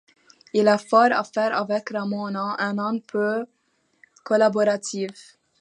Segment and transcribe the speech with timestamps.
[0.53, 3.45] Il a fort à faire avec Ramona, un âne peu
[4.23, 5.37] collaboratif.